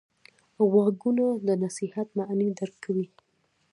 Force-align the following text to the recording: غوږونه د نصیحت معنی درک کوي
غوږونه 0.69 1.25
د 1.47 1.49
نصیحت 1.63 2.07
معنی 2.17 2.49
درک 2.57 2.75
کوي 2.85 3.07